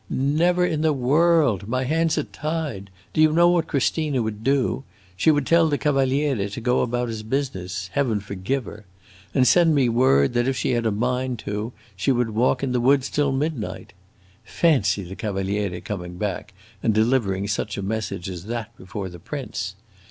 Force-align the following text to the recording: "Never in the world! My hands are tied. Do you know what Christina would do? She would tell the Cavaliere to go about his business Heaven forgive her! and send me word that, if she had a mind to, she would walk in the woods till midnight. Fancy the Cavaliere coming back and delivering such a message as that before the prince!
"Never 0.09 0.65
in 0.65 0.81
the 0.81 0.93
world! 0.93 1.67
My 1.67 1.83
hands 1.83 2.17
are 2.17 2.23
tied. 2.23 2.89
Do 3.13 3.21
you 3.21 3.31
know 3.31 3.49
what 3.49 3.67
Christina 3.67 4.23
would 4.23 4.43
do? 4.43 4.83
She 5.15 5.29
would 5.29 5.45
tell 5.45 5.69
the 5.69 5.77
Cavaliere 5.77 6.49
to 6.49 6.59
go 6.59 6.81
about 6.81 7.07
his 7.07 7.21
business 7.21 7.91
Heaven 7.93 8.19
forgive 8.19 8.65
her! 8.65 8.87
and 9.35 9.47
send 9.47 9.75
me 9.75 9.89
word 9.89 10.33
that, 10.33 10.47
if 10.47 10.57
she 10.57 10.71
had 10.71 10.87
a 10.87 10.91
mind 10.91 11.37
to, 11.45 11.71
she 11.95 12.11
would 12.11 12.31
walk 12.31 12.63
in 12.63 12.71
the 12.71 12.81
woods 12.81 13.11
till 13.11 13.31
midnight. 13.31 13.93
Fancy 14.43 15.03
the 15.03 15.15
Cavaliere 15.15 15.81
coming 15.81 16.17
back 16.17 16.55
and 16.81 16.95
delivering 16.95 17.47
such 17.47 17.77
a 17.77 17.83
message 17.83 18.27
as 18.27 18.45
that 18.45 18.75
before 18.77 19.07
the 19.07 19.19
prince! 19.19 19.75